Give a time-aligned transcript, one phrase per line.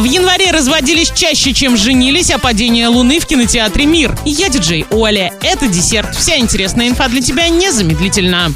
[0.00, 4.16] В январе разводились чаще, чем женились, а падение Луны в кинотеатре «Мир».
[4.24, 5.30] Я диджей Оля.
[5.42, 6.16] Это десерт.
[6.16, 8.50] Вся интересная инфа для тебя незамедлительно.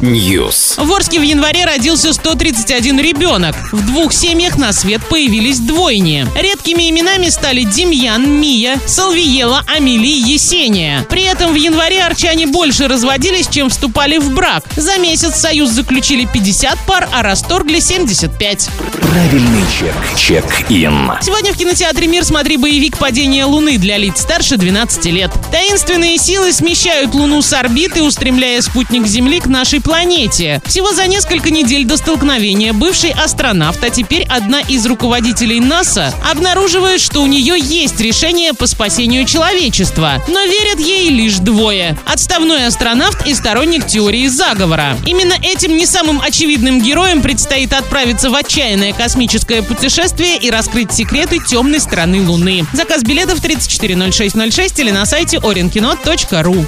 [0.00, 0.80] News.
[0.80, 3.56] В Орске в январе родился 131 ребенок.
[3.72, 6.24] В двух семьях на свет появились двойни.
[6.40, 11.04] Редкими именами стали Демьян, Мия, Салвиела, Амелия, Есения.
[11.10, 14.62] При этом в январе арчане больше разводились, чем вступали в брак.
[14.76, 18.70] За месяц союз заключили 50 пар, а расторгли 75.
[19.32, 19.94] Правильный чек.
[20.14, 21.10] Чек-ин.
[21.22, 25.30] Сегодня в кинотеатре «Мир» смотри боевик «Падение Луны» для лиц старше 12 лет.
[25.50, 30.60] Таинственные силы смещают Луну с орбиты, устремляя спутник Земли к нашей планете.
[30.66, 37.00] Всего за несколько недель до столкновения бывший астронавт, а теперь одна из руководителей НАСА, обнаруживает,
[37.00, 40.22] что у нее есть решение по спасению человечества.
[40.28, 41.96] Но верят ей лишь двое.
[42.04, 44.98] Отставной астронавт и сторонник теории заговора.
[45.06, 51.38] Именно этим не самым очевидным героям предстоит отправиться в отчаянное космическое путешествие и раскрыть секреты
[51.38, 52.64] темной стороны Луны.
[52.72, 56.66] Заказ билетов 340606 или на сайте orinkino.ru.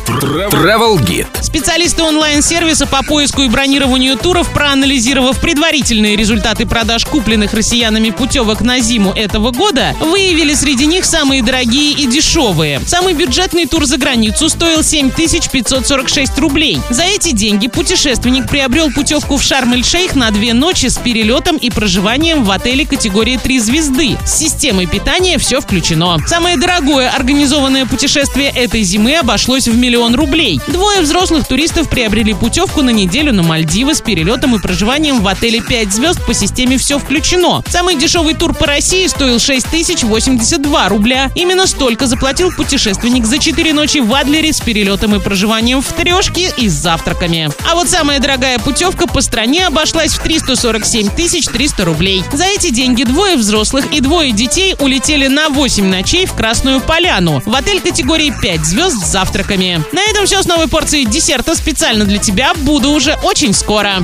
[0.50, 1.26] Travel Guide.
[1.42, 8.80] Специалисты онлайн-сервиса по поиску и бронированию туров, проанализировав предварительные результаты продаж купленных россиянами путевок на
[8.80, 12.80] зиму этого года, выявили среди них самые дорогие и дешевые.
[12.86, 16.80] Самый бюджетный тур за границу стоил 7546 рублей.
[16.90, 22.33] За эти деньги путешественник приобрел путевку в Шарм-эль-Шейх на две ночи с перелетом и проживанием
[22.42, 24.18] в отеле категории 3 звезды.
[24.24, 26.18] С системой питания все включено.
[26.26, 30.60] Самое дорогое организованное путешествие этой зимы обошлось в миллион рублей.
[30.66, 35.60] Двое взрослых туристов приобрели путевку на неделю на Мальдивы с перелетом и проживанием в отеле
[35.60, 37.62] 5 звезд по системе «Все включено».
[37.68, 41.30] Самый дешевый тур по России стоил 6082 рубля.
[41.34, 46.52] Именно столько заплатил путешественник за 4 ночи в Адлере с перелетом и проживанием в трешке
[46.56, 47.50] и с завтраками.
[47.70, 51.84] А вот самая дорогая путевка по стране обошлась в 347 300
[52.32, 57.42] За эти деньги двое взрослых и двое детей улетели на 8 ночей в Красную Поляну
[57.44, 59.84] в отель категории 5 звезд с завтраками.
[59.92, 62.52] На этом все с новой порцией десерта специально для тебя.
[62.54, 63.94] Буду уже очень скоро.